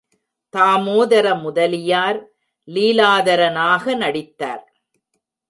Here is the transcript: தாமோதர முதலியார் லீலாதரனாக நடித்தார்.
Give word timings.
தாமோதர 0.53 1.27
முதலியார் 1.41 2.19
லீலாதரனாக 2.67 3.95
நடித்தார். 3.95 4.63